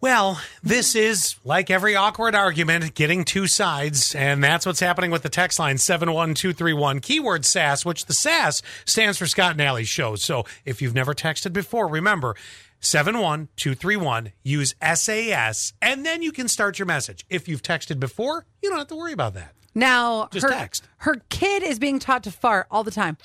Well, 0.00 0.40
this 0.62 0.94
is 0.94 1.34
like 1.44 1.70
every 1.70 1.96
awkward 1.96 2.36
argument, 2.36 2.94
getting 2.94 3.24
two 3.24 3.48
sides, 3.48 4.14
and 4.14 4.42
that's 4.44 4.64
what's 4.64 4.78
happening 4.78 5.10
with 5.10 5.22
the 5.22 5.28
text 5.28 5.58
line 5.58 5.76
71231, 5.76 7.00
keyword 7.00 7.44
SAS, 7.44 7.84
which 7.84 8.06
the 8.06 8.14
SAS 8.14 8.62
stands 8.84 9.18
for 9.18 9.26
Scott 9.26 9.52
and 9.52 9.60
Alley 9.60 9.82
Show. 9.84 10.14
So 10.14 10.44
if 10.64 10.80
you've 10.80 10.94
never 10.94 11.14
texted 11.14 11.52
before, 11.52 11.88
remember 11.88 12.36
71231, 12.78 14.32
use 14.44 14.74
SAS, 14.94 15.72
and 15.82 16.06
then 16.06 16.22
you 16.22 16.30
can 16.30 16.46
start 16.46 16.78
your 16.78 16.86
message. 16.86 17.26
If 17.28 17.48
you've 17.48 17.62
texted 17.62 17.98
before, 17.98 18.46
you 18.62 18.70
don't 18.70 18.78
have 18.78 18.88
to 18.88 18.96
worry 18.96 19.12
about 19.12 19.34
that. 19.34 19.52
Now, 19.74 20.28
Just 20.30 20.44
her, 20.46 20.52
text. 20.52 20.88
her 20.98 21.16
kid 21.28 21.64
is 21.64 21.80
being 21.80 21.98
taught 21.98 22.22
to 22.22 22.30
fart 22.30 22.68
all 22.70 22.84
the 22.84 22.92
time. 22.92 23.16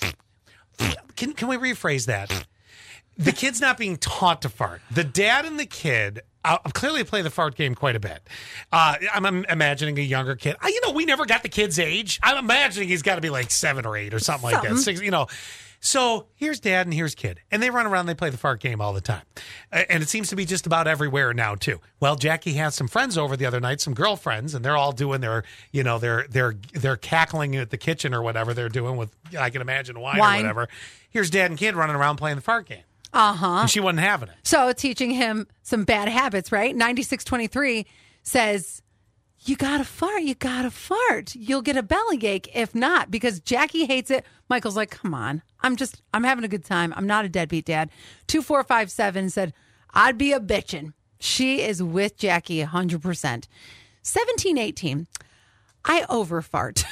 Can, 1.15 1.33
can 1.33 1.47
we 1.47 1.57
rephrase 1.57 2.07
that? 2.07 2.47
The 3.17 3.31
kid's 3.31 3.61
not 3.61 3.77
being 3.77 3.97
taught 3.97 4.41
to 4.41 4.49
fart. 4.49 4.81
The 4.91 5.03
dad 5.03 5.45
and 5.45 5.59
the 5.59 5.65
kid 5.65 6.21
uh, 6.45 6.57
clearly 6.73 7.03
play 7.03 7.21
the 7.21 7.29
fart 7.29 7.55
game 7.55 7.75
quite 7.75 7.95
a 7.95 7.99
bit. 7.99 8.27
Uh, 8.71 8.95
I'm, 9.13 9.25
im- 9.25 9.45
imagining 9.49 9.97
a 9.99 10.01
younger 10.01 10.35
kid. 10.35 10.55
Uh, 10.63 10.67
you 10.67 10.81
know, 10.81 10.91
we 10.91 11.05
never 11.05 11.25
got 11.25 11.43
the 11.43 11.49
kid's 11.49 11.79
age. 11.79 12.19
I'm 12.23 12.37
imagining 12.37 12.89
he's 12.89 13.01
got 13.03 13.15
to 13.15 13.21
be 13.21 13.29
like 13.29 13.51
seven 13.51 13.85
or 13.85 13.95
eight 13.95 14.13
or 14.13 14.19
something, 14.19 14.51
like 14.51 14.61
that. 14.63 14.77
Six, 14.77 15.01
you 15.01 15.11
know. 15.11 15.27
So 15.85 16.27
here's 16.35 16.61
dad 16.61 16.87
and 16.87 16.93
here's 16.93 17.13
kid, 17.13 17.41
and 17.51 17.61
they 17.61 17.69
run 17.69 17.85
around. 17.85 18.05
They 18.05 18.13
play 18.15 18.29
the 18.29 18.37
fart 18.37 18.61
game 18.61 18.79
all 18.79 18.93
the 18.93 19.01
time, 19.01 19.23
and 19.69 20.01
it 20.01 20.07
seems 20.07 20.29
to 20.29 20.35
be 20.37 20.45
just 20.45 20.65
about 20.65 20.87
everywhere 20.87 21.33
now 21.33 21.55
too. 21.55 21.81
Well, 21.99 22.15
Jackie 22.15 22.53
had 22.53 22.71
some 22.71 22.87
friends 22.87 23.17
over 23.17 23.35
the 23.35 23.45
other 23.45 23.59
night, 23.59 23.81
some 23.81 23.93
girlfriends, 23.93 24.53
and 24.55 24.63
they're 24.63 24.77
all 24.77 24.93
doing 24.93 25.19
their, 25.19 25.43
you 25.73 25.83
know, 25.83 25.99
they're 25.99 26.25
they're 26.29 26.55
they're 26.71 26.95
cackling 26.95 27.57
at 27.57 27.69
the 27.69 27.75
kitchen 27.77 28.13
or 28.13 28.21
whatever 28.21 28.53
they're 28.53 28.69
doing 28.69 28.95
with, 28.95 29.13
I 29.37 29.49
can 29.49 29.59
imagine 29.61 29.99
wine, 29.99 30.19
Wine. 30.19 30.39
or 30.39 30.43
whatever. 30.43 30.69
Here's 31.09 31.29
dad 31.29 31.51
and 31.51 31.59
kid 31.59 31.75
running 31.75 31.97
around 31.97 32.15
playing 32.15 32.37
the 32.37 32.41
fart 32.41 32.65
game. 32.65 32.83
Uh 33.13 33.33
huh. 33.33 33.67
She 33.67 33.79
wasn't 33.79 33.99
having 33.99 34.29
it. 34.29 34.35
So 34.43 34.73
teaching 34.73 35.11
him 35.11 35.47
some 35.61 35.83
bad 35.83 36.09
habits, 36.09 36.51
right? 36.51 36.75
9623 36.75 37.85
says, 38.23 38.81
You 39.41 39.55
gotta 39.55 39.83
fart, 39.83 40.23
you 40.23 40.33
gotta 40.33 40.71
fart. 40.71 41.35
You'll 41.35 41.61
get 41.61 41.77
a 41.77 41.83
bellyache 41.83 42.49
if 42.55 42.73
not, 42.73 43.11
because 43.11 43.39
Jackie 43.39 43.85
hates 43.85 44.09
it. 44.09 44.25
Michael's 44.49 44.75
like, 44.75 44.89
Come 44.89 45.13
on, 45.13 45.43
I'm 45.61 45.75
just, 45.75 46.01
I'm 46.13 46.23
having 46.23 46.43
a 46.43 46.47
good 46.47 46.65
time. 46.65 46.91
I'm 46.97 47.05
not 47.05 47.23
a 47.25 47.29
deadbeat 47.29 47.65
dad. 47.65 47.89
2457 48.27 49.29
said, 49.29 49.53
I'd 49.93 50.17
be 50.17 50.33
a 50.33 50.39
bitchin'. 50.39 50.93
She 51.19 51.61
is 51.61 51.81
with 51.81 52.17
Jackie 52.17 52.63
100%. 52.63 53.47
1718, 54.03 55.07
I 55.85 56.01
overfart. 56.09 56.83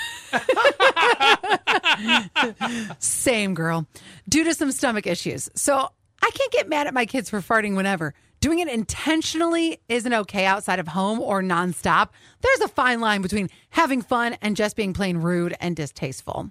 Same 3.00 3.54
girl. 3.54 3.88
Due 4.30 4.44
to 4.46 4.54
some 4.54 4.72
stomach 4.72 5.06
issues. 5.08 5.50
So 5.56 5.90
I 6.22 6.30
can't 6.32 6.52
get 6.52 6.70
mad 6.70 6.88
at 6.88 6.94
my 6.94 7.06
kids 7.06 7.30
for 7.30 7.42
farting 7.42 7.76
whenever. 7.76 8.14
Doing 8.40 8.60
it 8.60 8.68
intentionally 8.68 9.80
isn't 9.88 10.14
okay 10.14 10.46
outside 10.46 10.80
of 10.80 10.90
home 10.90 11.20
or 11.20 11.44
nonstop. 11.44 12.10
There's 12.42 12.62
a 12.62 12.68
fine 12.68 13.00
line 13.00 13.22
between 13.22 13.50
having 13.70 14.02
fun 14.02 14.36
and 14.42 14.56
just 14.56 14.76
being 14.76 14.94
plain 14.94 15.18
rude 15.18 15.56
and 15.60 15.76
distasteful. 15.76 16.50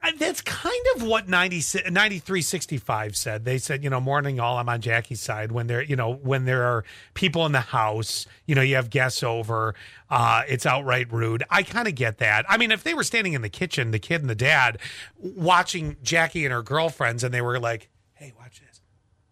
Uh, 0.00 0.12
That's 0.18 0.42
kind 0.42 0.84
of 0.94 1.02
what 1.02 1.28
90, 1.28 1.56
9365 1.90 3.16
said. 3.16 3.44
They 3.44 3.58
said, 3.58 3.82
you 3.82 3.90
know, 3.90 4.00
morning 4.00 4.38
all, 4.38 4.58
I'm 4.58 4.68
on 4.68 4.80
Jackie's 4.80 5.20
side 5.20 5.50
when 5.50 5.66
there, 5.66 5.82
you 5.82 5.96
know, 5.96 6.12
when 6.12 6.44
there 6.44 6.64
are 6.64 6.84
people 7.14 7.46
in 7.46 7.52
the 7.52 7.60
house, 7.60 8.26
you 8.46 8.54
know, 8.54 8.62
you 8.62 8.76
have 8.76 8.90
guests 8.90 9.22
over, 9.22 9.74
uh, 10.10 10.42
it's 10.46 10.66
outright 10.66 11.10
rude. 11.12 11.42
I 11.50 11.62
kind 11.62 11.88
of 11.88 11.94
get 11.94 12.18
that. 12.18 12.44
I 12.48 12.58
mean, 12.58 12.70
if 12.70 12.82
they 12.84 12.94
were 12.94 13.02
standing 13.04 13.32
in 13.32 13.42
the 13.42 13.48
kitchen, 13.48 13.90
the 13.90 13.98
kid 13.98 14.20
and 14.20 14.30
the 14.30 14.34
dad 14.34 14.78
watching 15.18 15.96
Jackie 16.02 16.44
and 16.44 16.52
her 16.52 16.62
girlfriends 16.62 17.24
and 17.24 17.32
they 17.32 17.40
were 17.40 17.58
like, 17.58 17.88
hey, 18.12 18.32
watch 18.38 18.60
this. 18.60 18.82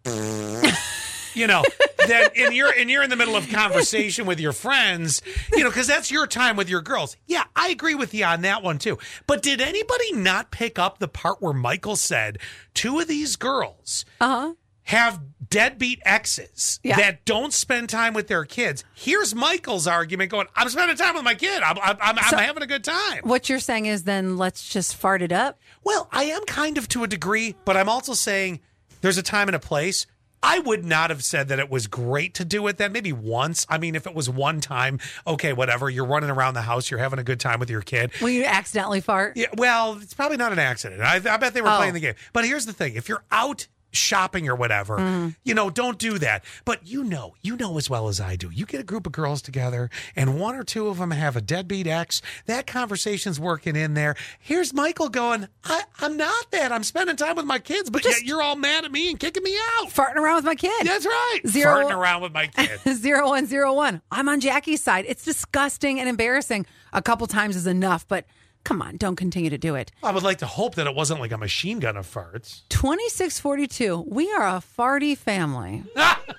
You 0.05 1.47
know, 1.47 1.63
that 2.07 2.31
and 2.35 2.53
you're 2.53 2.71
and 2.71 2.89
you're 2.89 3.03
in 3.03 3.09
the 3.09 3.15
middle 3.15 3.35
of 3.35 3.49
conversation 3.49 4.25
with 4.25 4.39
your 4.39 4.51
friends, 4.53 5.21
you 5.53 5.63
know, 5.63 5.69
because 5.69 5.87
that's 5.87 6.11
your 6.11 6.27
time 6.27 6.55
with 6.55 6.69
your 6.69 6.81
girls. 6.81 7.15
Yeah, 7.25 7.43
I 7.55 7.69
agree 7.69 7.95
with 7.95 8.13
you 8.13 8.25
on 8.25 8.41
that 8.41 8.63
one 8.63 8.79
too. 8.79 8.97
But 9.27 9.41
did 9.41 9.61
anybody 9.61 10.13
not 10.13 10.51
pick 10.51 10.77
up 10.77 10.99
the 10.99 11.07
part 11.07 11.41
where 11.41 11.53
Michael 11.53 11.95
said 11.95 12.37
two 12.73 12.99
of 12.99 13.07
these 13.07 13.35
girls 13.35 14.05
uh-huh. 14.19 14.53
have 14.83 15.21
deadbeat 15.49 16.01
exes 16.05 16.79
Yeah. 16.83 16.97
that 16.97 17.25
don't 17.25 17.53
spend 17.53 17.89
time 17.89 18.13
with 18.13 18.27
their 18.27 18.43
kids? 18.43 18.83
Here's 18.93 19.33
Michael's 19.33 19.87
argument 19.87 20.31
going: 20.31 20.47
I'm 20.55 20.69
spending 20.69 20.97
time 20.97 21.15
with 21.15 21.23
my 21.23 21.35
kid. 21.35 21.63
I'm 21.63 21.77
I'm, 21.81 21.97
I'm, 22.01 22.19
I'm 22.19 22.37
having 22.37 22.63
a 22.63 22.67
good 22.67 22.83
time. 22.83 23.21
What 23.23 23.49
you're 23.49 23.59
saying 23.59 23.85
is 23.85 24.03
then 24.03 24.37
let's 24.37 24.67
just 24.67 24.95
fart 24.95 25.21
it 25.21 25.31
up. 25.31 25.59
Well, 25.83 26.09
I 26.11 26.25
am 26.25 26.43
kind 26.45 26.77
of 26.77 26.87
to 26.89 27.03
a 27.03 27.07
degree, 27.07 27.55
but 27.65 27.77
I'm 27.77 27.89
also 27.89 28.13
saying 28.13 28.59
there's 29.03 29.19
a 29.19 29.21
time 29.23 29.47
and 29.47 29.55
a 29.55 29.59
place. 29.59 30.07
I 30.45 30.59
would 30.59 30.83
not 30.83 31.09
have 31.09 31.23
said 31.23 31.47
that 31.49 31.59
it 31.59 31.69
was 31.69 31.87
great 31.87 32.33
to 32.33 32.43
do 32.43 32.67
it 32.67 32.77
then. 32.77 32.91
Maybe 32.91 33.13
once. 33.13 33.65
I 33.69 33.77
mean, 33.77 33.95
if 33.95 34.05
it 34.05 34.13
was 34.13 34.29
one 34.29 34.59
time, 34.59 34.99
okay, 35.25 35.53
whatever. 35.53 35.89
You're 35.89 36.03
running 36.05 36.29
around 36.29 36.55
the 36.55 36.61
house, 36.63 36.91
you're 36.91 36.99
having 36.99 37.17
a 37.19 37.23
good 37.23 37.39
time 37.39 37.59
with 37.61 37.69
your 37.69 37.81
kid. 37.81 38.11
When 38.19 38.33
you 38.33 38.43
accidentally 38.43 38.99
fart. 38.99 39.37
Yeah, 39.37 39.45
well, 39.55 39.97
it's 40.01 40.13
probably 40.13 40.35
not 40.35 40.51
an 40.51 40.59
accident. 40.59 41.01
I, 41.01 41.15
I 41.15 41.37
bet 41.37 41.53
they 41.53 41.61
were 41.61 41.69
Oh. 41.69 41.77
playing 41.77 41.93
the 41.93 42.01
game. 42.01 42.15
But 42.33 42.43
here's 42.43 42.65
the 42.65 42.73
thing: 42.73 42.95
if 42.95 43.07
you're 43.07 43.23
out 43.31 43.67
shopping 43.93 44.49
or 44.49 44.55
whatever, 44.55 44.97
Mm-hmm. 44.97 45.29
you 45.43 45.53
know, 45.53 45.69
don't 45.69 45.97
do 45.97 46.17
that. 46.17 46.43
But 46.65 46.87
you 46.87 47.03
know, 47.03 47.35
you 47.41 47.55
know 47.55 47.77
as 47.77 47.89
well 47.89 48.07
as 48.07 48.19
I 48.19 48.35
do. 48.35 48.49
You 48.49 48.65
get 48.65 48.79
a 48.81 48.83
group 48.83 49.05
of 49.05 49.11
girls 49.13 49.41
together, 49.41 49.89
and 50.15 50.39
one 50.39 50.55
or 50.55 50.63
two 50.63 50.87
of 50.87 50.97
them 50.97 51.11
have 51.11 51.35
a 51.35 51.41
deadbeat 51.41 51.87
ex. 51.87 52.21
That 52.47 52.67
conversation's 52.67 53.39
working 53.39 53.75
in 53.75 53.93
there. 53.93 54.15
Here's 54.39 54.73
Michael 54.73 55.09
going, 55.09 55.47
I, 55.63 55.83
"I'm 55.99 56.17
not 56.17 56.51
that. 56.51 56.71
I'm 56.71 56.83
spending 56.83 57.15
time 57.15 57.35
with 57.35 57.45
my 57.45 57.59
kids, 57.59 57.89
but 57.89 58.03
yet 58.03 58.23
you're 58.23 58.41
all 58.41 58.55
mad 58.55 58.83
at 58.85 58.91
me 58.91 59.09
and 59.09 59.19
kicking 59.19 59.43
me 59.43 59.55
out." 59.79 59.89
Farting 59.89 60.15
around 60.15 60.35
with 60.37 60.45
my 60.45 60.55
kid. 60.55 60.85
That's 60.85 61.05
right. 61.05 61.39
Zero- 61.47 61.87
Farting 61.87 61.95
around 61.97 62.21
with 62.23 62.33
my 62.33 62.47
kid. 62.47 62.79
Zero 62.95 63.29
one 63.29 63.45
zero 63.45 63.73
one. 63.73 64.01
I'm 64.11 64.27
on 64.29 64.39
Jackie's 64.39 64.81
side. 64.83 65.05
It's 65.07 65.23
disgusting 65.23 65.99
and 65.99 66.09
embarrassing. 66.09 66.65
A 66.93 67.01
couple 67.01 67.25
times 67.27 67.55
is 67.55 67.67
enough, 67.67 68.07
but 68.07 68.25
come 68.63 68.81
on, 68.81 68.97
don't 68.97 69.15
continue 69.15 69.49
to 69.49 69.57
do 69.57 69.75
it. 69.75 69.91
I 70.01 70.11
would 70.11 70.23
like 70.23 70.37
to 70.39 70.45
hope 70.45 70.75
that 70.75 70.87
it 70.87 70.95
wasn't 70.95 71.19
like 71.19 71.31
a 71.31 71.37
machine 71.37 71.79
gun 71.79 71.97
of 71.97 72.05
farts. 72.05 72.61
2642. 72.69 74.05
We 74.07 74.31
are 74.31 74.47
a 74.47 74.63
farty 74.77 75.17
family. 75.17 75.83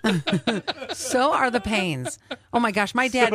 so 0.92 1.32
are 1.32 1.50
the 1.50 1.60
pains. 1.60 2.18
Oh 2.52 2.60
my 2.60 2.72
gosh, 2.72 2.94
my 2.94 3.08
dad. 3.08 3.34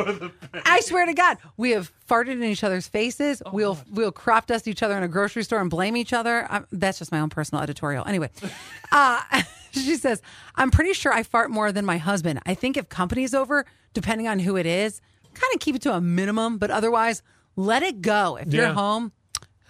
I 0.64 0.80
swear 0.80 1.06
to 1.06 1.14
God, 1.14 1.38
we 1.56 1.70
have 1.70 1.92
farted 2.08 2.32
in 2.32 2.42
each 2.42 2.64
other's 2.64 2.88
faces. 2.88 3.42
we'll 3.52 3.78
we'll 3.90 4.12
crop 4.12 4.46
dust 4.46 4.66
each 4.66 4.82
other 4.82 4.96
in 4.96 5.02
a 5.02 5.08
grocery 5.08 5.44
store 5.44 5.60
and 5.60 5.70
blame 5.70 5.96
each 5.96 6.12
other. 6.12 6.46
i 6.50 6.62
that's 6.72 6.98
just 6.98 7.12
my 7.12 7.20
own 7.20 7.30
personal 7.30 7.62
editorial. 7.62 8.04
Anyway, 8.06 8.30
uh, 8.92 9.22
she 9.72 9.96
says, 9.96 10.22
I'm 10.56 10.70
pretty 10.70 10.92
sure 10.92 11.12
I 11.12 11.22
fart 11.22 11.50
more 11.50 11.72
than 11.72 11.84
my 11.84 11.98
husband. 11.98 12.40
I 12.46 12.54
think 12.54 12.76
if 12.76 12.88
company's 12.88 13.34
over, 13.34 13.66
depending 13.94 14.28
on 14.28 14.40
who 14.40 14.56
it 14.56 14.66
is, 14.66 15.00
kind 15.34 15.54
of 15.54 15.60
keep 15.60 15.76
it 15.76 15.82
to 15.82 15.92
a 15.94 16.00
minimum, 16.00 16.58
but 16.58 16.70
otherwise, 16.70 17.22
let 17.66 17.82
it 17.82 18.02
go. 18.02 18.36
If 18.36 18.52
you're 18.52 18.72
home, 18.72 19.12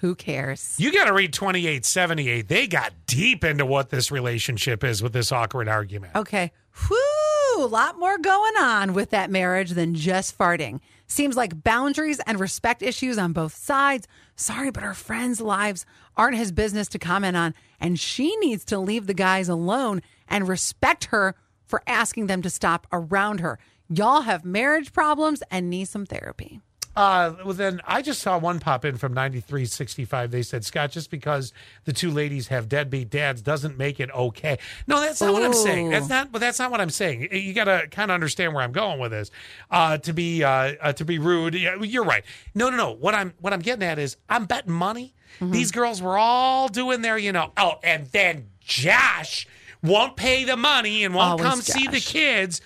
who 0.00 0.14
cares? 0.14 0.76
You 0.78 0.92
got 0.92 1.04
to 1.04 1.12
read 1.12 1.32
2878. 1.32 2.48
They 2.48 2.66
got 2.66 2.92
deep 3.06 3.44
into 3.44 3.66
what 3.66 3.90
this 3.90 4.10
relationship 4.10 4.82
is 4.82 5.02
with 5.02 5.12
this 5.12 5.30
awkward 5.30 5.68
argument. 5.68 6.14
Okay. 6.16 6.52
Whoo, 6.88 7.64
a 7.64 7.66
lot 7.66 7.98
more 7.98 8.16
going 8.16 8.54
on 8.58 8.94
with 8.94 9.10
that 9.10 9.30
marriage 9.30 9.70
than 9.70 9.94
just 9.94 10.38
farting. 10.38 10.80
Seems 11.06 11.36
like 11.36 11.62
boundaries 11.62 12.20
and 12.26 12.38
respect 12.38 12.82
issues 12.82 13.18
on 13.18 13.32
both 13.32 13.54
sides. 13.54 14.06
Sorry, 14.36 14.70
but 14.70 14.84
her 14.84 14.94
friends' 14.94 15.40
lives 15.40 15.84
aren't 16.16 16.36
his 16.36 16.52
business 16.52 16.88
to 16.88 16.98
comment 16.98 17.36
on, 17.36 17.52
and 17.80 17.98
she 17.98 18.36
needs 18.36 18.64
to 18.66 18.78
leave 18.78 19.06
the 19.06 19.14
guys 19.14 19.48
alone 19.48 20.02
and 20.28 20.48
respect 20.48 21.06
her 21.06 21.34
for 21.66 21.82
asking 21.86 22.26
them 22.26 22.42
to 22.42 22.50
stop 22.50 22.86
around 22.92 23.40
her. 23.40 23.58
Y'all 23.88 24.22
have 24.22 24.44
marriage 24.44 24.92
problems 24.92 25.42
and 25.50 25.68
need 25.68 25.88
some 25.88 26.06
therapy. 26.06 26.60
Uh, 26.96 27.34
well, 27.44 27.54
then 27.54 27.80
I 27.86 28.02
just 28.02 28.20
saw 28.20 28.36
one 28.36 28.58
pop 28.58 28.84
in 28.84 28.96
from 28.96 29.14
9365. 29.14 30.30
They 30.30 30.42
said, 30.42 30.64
Scott, 30.64 30.90
just 30.90 31.10
because 31.10 31.52
the 31.84 31.92
two 31.92 32.10
ladies 32.10 32.48
have 32.48 32.68
deadbeat 32.68 33.10
dads 33.10 33.42
doesn't 33.42 33.78
make 33.78 34.00
it 34.00 34.10
okay. 34.10 34.58
No, 34.86 35.00
that's 35.00 35.20
not 35.20 35.32
what 35.32 35.42
I'm 35.44 35.54
saying. 35.54 35.90
That's 35.90 36.08
not, 36.08 36.32
but 36.32 36.40
that's 36.40 36.58
not 36.58 36.70
what 36.70 36.80
I'm 36.80 36.90
saying. 36.90 37.28
You 37.32 37.52
got 37.54 37.64
to 37.64 37.86
kind 37.90 38.10
of 38.10 38.14
understand 38.14 38.54
where 38.54 38.64
I'm 38.64 38.72
going 38.72 38.98
with 38.98 39.12
this. 39.12 39.30
Uh, 39.70 39.98
to 39.98 40.12
be, 40.12 40.42
uh, 40.42 40.74
uh, 40.80 40.92
to 40.94 41.04
be 41.04 41.18
rude. 41.18 41.54
Yeah, 41.54 41.80
you're 41.80 42.04
right. 42.04 42.24
No, 42.54 42.70
no, 42.70 42.76
no. 42.76 42.91
What 42.91 43.15
I'm, 43.15 43.34
what 43.41 43.53
I'm 43.53 43.60
getting 43.60 43.84
at 43.84 43.98
is 43.98 44.16
I'm 44.28 44.47
betting 44.47 44.72
money. 44.72 45.15
Mm-hmm. 45.38 45.53
These 45.53 45.70
girls 45.70 46.03
were 46.03 46.18
all 46.18 46.68
doing 46.68 47.03
their, 47.03 47.16
you 47.16 47.30
know, 47.30 47.53
oh, 47.56 47.78
and 47.84 48.06
then 48.09 48.48
Josh 48.60 49.47
won't 49.82 50.16
pay 50.16 50.44
the 50.44 50.56
money 50.56 51.04
and 51.04 51.15
won't 51.15 51.41
Always 51.41 51.47
come 51.47 51.60
see 51.60 51.86
the 51.86 52.00
kids. 52.00 52.60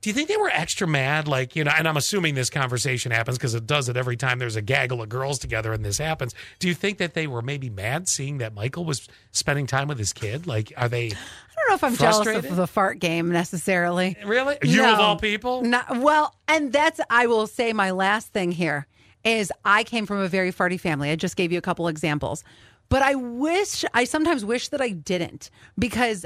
Do 0.00 0.10
you 0.10 0.14
think 0.14 0.28
they 0.28 0.36
were 0.36 0.50
extra 0.50 0.86
mad? 0.86 1.26
Like, 1.26 1.56
you 1.56 1.64
know, 1.64 1.72
and 1.76 1.88
I'm 1.88 1.96
assuming 1.96 2.34
this 2.36 2.50
conversation 2.50 3.10
happens 3.10 3.36
because 3.36 3.54
it 3.54 3.66
does 3.66 3.88
it 3.88 3.96
every 3.96 4.16
time 4.16 4.38
there's 4.38 4.54
a 4.54 4.62
gaggle 4.62 5.02
of 5.02 5.08
girls 5.08 5.38
together 5.40 5.72
and 5.72 5.84
this 5.84 5.98
happens. 5.98 6.34
Do 6.60 6.68
you 6.68 6.74
think 6.74 6.98
that 6.98 7.14
they 7.14 7.26
were 7.26 7.42
maybe 7.42 7.68
mad 7.68 8.08
seeing 8.08 8.38
that 8.38 8.54
Michael 8.54 8.84
was 8.84 9.08
spending 9.32 9.66
time 9.66 9.88
with 9.88 9.98
his 9.98 10.12
kid? 10.12 10.46
Like, 10.46 10.72
are 10.76 10.88
they 10.88 11.06
I 11.06 11.10
don't 11.10 11.68
know 11.70 11.74
if 11.74 11.84
I'm 11.84 11.96
jealous 11.96 12.16
Frustrated? 12.18 12.50
of 12.50 12.56
the 12.56 12.68
fart 12.68 13.00
game 13.00 13.30
necessarily. 13.30 14.16
really? 14.24 14.56
You 14.62 14.84
of 14.84 15.00
all 15.00 15.16
people? 15.16 15.62
Not, 15.62 15.98
well, 15.98 16.34
and 16.46 16.72
that's 16.72 17.00
I 17.10 17.26
will 17.26 17.48
say 17.48 17.72
my 17.72 17.90
last 17.90 18.32
thing 18.32 18.52
here 18.52 18.86
is 19.24 19.52
I 19.64 19.82
came 19.82 20.06
from 20.06 20.18
a 20.18 20.28
very 20.28 20.52
farty 20.52 20.78
family. 20.78 21.10
I 21.10 21.16
just 21.16 21.34
gave 21.34 21.50
you 21.50 21.58
a 21.58 21.62
couple 21.62 21.88
examples. 21.88 22.44
But 22.88 23.02
I 23.02 23.16
wish 23.16 23.84
I 23.92 24.04
sometimes 24.04 24.44
wish 24.44 24.68
that 24.68 24.80
I 24.80 24.90
didn't 24.90 25.50
because 25.78 26.24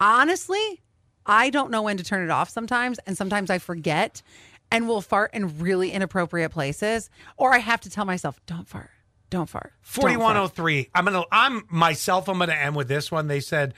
honestly, 0.00 0.82
I 1.26 1.50
don't 1.50 1.70
know 1.70 1.82
when 1.82 1.96
to 1.96 2.04
turn 2.04 2.24
it 2.24 2.30
off 2.30 2.50
sometimes, 2.50 2.98
and 3.06 3.16
sometimes 3.16 3.50
I 3.50 3.58
forget 3.58 4.22
and 4.70 4.88
will 4.88 5.00
fart 5.00 5.32
in 5.34 5.58
really 5.58 5.90
inappropriate 5.90 6.50
places, 6.50 7.10
or 7.36 7.54
I 7.54 7.58
have 7.58 7.80
to 7.82 7.90
tell 7.90 8.04
myself, 8.04 8.40
don't 8.46 8.68
fart. 8.68 8.90
Don't 9.30 9.48
fart. 9.48 9.72
Don't 9.82 10.22
fart." 10.22 10.52
4103. 10.52 10.90
I'm 10.94 11.04
going 11.04 11.22
to, 11.22 11.28
I'm 11.30 11.64
myself, 11.70 12.28
I'm 12.28 12.38
going 12.38 12.50
to 12.50 12.56
end 12.56 12.76
with 12.76 12.88
this 12.88 13.10
one. 13.10 13.28
They 13.28 13.40
said, 13.40 13.74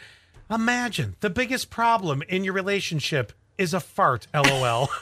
imagine 0.51 1.17
the 1.21 1.31
biggest 1.31 1.71
problem 1.71 2.23
in 2.29 2.45
your 2.45 2.55
relationship 2.55 3.33
is 3.59 3.75
a 3.75 3.81
fart, 3.81 4.27
lol. 4.35 4.89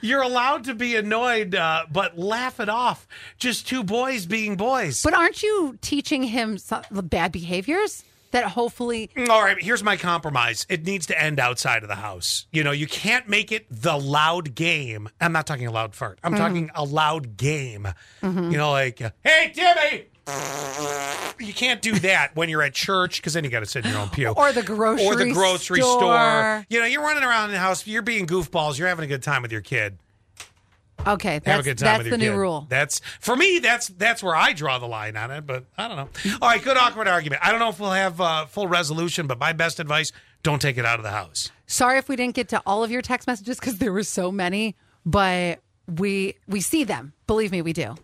You're 0.00 0.22
allowed 0.22 0.64
to 0.64 0.74
be 0.74 0.96
annoyed, 0.96 1.54
uh, 1.54 1.86
but 1.90 2.16
laugh 2.16 2.60
it 2.60 2.68
off. 2.68 3.06
Just 3.36 3.66
two 3.66 3.82
boys 3.82 4.24
being 4.24 4.56
boys. 4.56 5.02
But 5.02 5.14
aren't 5.14 5.42
you 5.42 5.76
teaching 5.80 6.22
him 6.22 6.56
some, 6.58 6.82
bad 6.90 7.32
behaviors 7.32 8.04
that 8.32 8.44
hopefully 8.44 9.10
All 9.30 9.42
right, 9.42 9.62
here's 9.62 9.82
my 9.82 9.96
compromise. 9.96 10.66
It 10.68 10.84
needs 10.84 11.06
to 11.06 11.20
end 11.20 11.40
outside 11.40 11.82
of 11.82 11.88
the 11.88 11.96
house. 11.96 12.46
You 12.52 12.64
know, 12.64 12.72
you 12.72 12.86
can't 12.86 13.28
make 13.28 13.52
it 13.52 13.66
the 13.70 13.96
loud 13.96 14.54
game. 14.54 15.08
I'm 15.20 15.32
not 15.32 15.46
talking 15.46 15.66
a 15.66 15.72
loud 15.72 15.94
fart. 15.94 16.18
Mm-hmm. 16.18 16.26
I'm 16.26 16.38
talking 16.38 16.70
a 16.74 16.84
loud 16.84 17.36
game. 17.36 17.88
You 18.22 18.30
know, 18.30 18.72
like, 18.72 19.00
uh, 19.00 19.10
hey, 19.24 19.52
Timmy. 19.54 20.06
You 21.38 21.54
can't 21.54 21.80
do 21.80 21.92
that 22.00 22.34
when 22.34 22.48
you're 22.48 22.62
at 22.62 22.74
church 22.74 23.20
because 23.20 23.34
then 23.34 23.44
you 23.44 23.50
got 23.50 23.60
to 23.60 23.66
sit 23.66 23.84
in 23.84 23.92
your 23.92 24.00
own 24.00 24.08
pew. 24.08 24.28
Or 24.28 24.52
the 24.52 24.62
grocery 24.62 25.06
or 25.06 25.14
the 25.14 25.32
grocery 25.32 25.80
store. 25.80 26.00
store. 26.00 26.66
You 26.68 26.80
know, 26.80 26.86
you're 26.86 27.02
running 27.02 27.22
around 27.22 27.46
in 27.46 27.52
the 27.52 27.60
house. 27.60 27.86
You're 27.86 28.02
being 28.02 28.26
goofballs. 28.26 28.78
You're 28.78 28.88
having 28.88 29.04
a 29.04 29.08
good 29.08 29.22
time 29.22 29.42
with 29.42 29.52
your 29.52 29.60
kid. 29.60 29.98
Okay, 31.06 31.40
Have 31.44 31.60
a 31.60 31.62
good 31.62 31.78
time 31.78 31.86
that's 31.86 32.10
with 32.10 32.18
the 32.18 32.24
your 32.24 32.34
new 32.34 32.40
rule. 32.40 32.66
That's 32.68 33.00
for 33.20 33.36
me. 33.36 33.58
That's 33.58 33.88
that's 33.88 34.22
where 34.22 34.36
I 34.36 34.52
draw 34.52 34.78
the 34.78 34.86
line 34.86 35.16
on 35.16 35.30
it. 35.30 35.46
But 35.46 35.64
I 35.76 35.88
don't 35.88 35.96
know. 35.96 36.36
All 36.40 36.48
right, 36.48 36.62
good 36.62 36.76
awkward 36.76 37.08
argument. 37.08 37.42
I 37.44 37.50
don't 37.50 37.60
know 37.60 37.68
if 37.68 37.80
we'll 37.80 37.90
have 37.90 38.20
uh, 38.20 38.46
full 38.46 38.68
resolution, 38.68 39.26
but 39.26 39.38
my 39.38 39.52
best 39.52 39.80
advice: 39.80 40.12
don't 40.42 40.60
take 40.60 40.78
it 40.78 40.84
out 40.84 40.98
of 40.98 41.02
the 41.02 41.10
house. 41.10 41.50
Sorry 41.66 41.98
if 41.98 42.08
we 42.08 42.16
didn't 42.16 42.34
get 42.34 42.48
to 42.50 42.62
all 42.66 42.84
of 42.84 42.90
your 42.90 43.02
text 43.02 43.26
messages 43.26 43.58
because 43.58 43.78
there 43.78 43.92
were 43.92 44.02
so 44.04 44.30
many, 44.30 44.76
but 45.04 45.60
we 45.86 46.36
we 46.46 46.60
see 46.60 46.84
them. 46.84 47.12
Believe 47.26 47.52
me, 47.52 47.62
we 47.62 47.72
do. 47.72 47.96